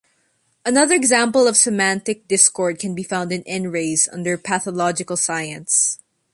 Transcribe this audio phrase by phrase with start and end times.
[0.65, 5.99] Another example of semantic discord can be found in N-rays under pathological science.